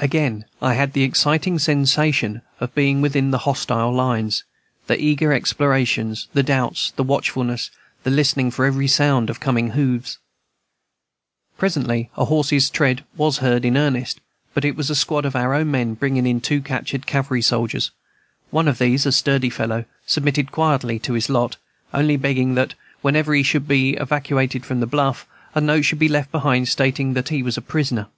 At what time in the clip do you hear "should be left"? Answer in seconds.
25.82-26.32